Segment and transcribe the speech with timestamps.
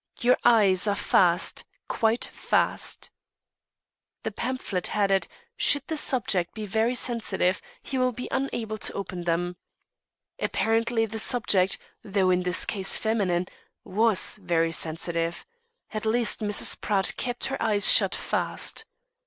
[0.21, 3.11] "Your eyes are fast, quite fast."
[4.23, 5.27] The pamphlet had it,
[5.57, 9.57] "Should the subject be very sensitive he will be unable to open them."
[10.39, 13.45] Apparently the subject, though in this case feminine,
[13.83, 15.45] was very sensitive.
[15.93, 16.81] At least Mrs.
[16.81, 18.85] Pratt kept her eyes shut fast.